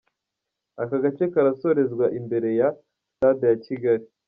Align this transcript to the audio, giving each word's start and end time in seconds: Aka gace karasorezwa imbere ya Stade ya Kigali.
Aka 0.81 0.97
gace 1.03 1.23
karasorezwa 1.33 2.05
imbere 2.19 2.49
ya 2.59 2.69
Stade 3.15 3.45
ya 3.49 3.57
Kigali. 3.65 4.05